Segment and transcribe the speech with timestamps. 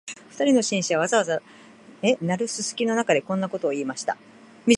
[0.31, 1.41] 二人の紳士は、ざわざわ
[2.21, 4.17] 鳴るすすきの中で、こんなことを言いました